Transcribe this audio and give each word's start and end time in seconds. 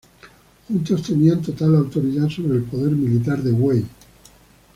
Juntos 0.67 1.03
tenían 1.03 1.43
total 1.43 1.75
autoridad 1.75 2.27
sobre 2.27 2.55
el 2.57 2.63
poder 2.63 2.93
militar 2.95 3.43
de 3.43 3.51
Wei. 3.51 3.85